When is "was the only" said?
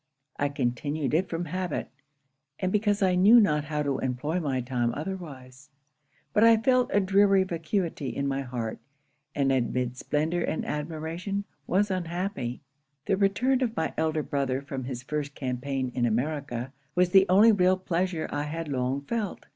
16.95-17.51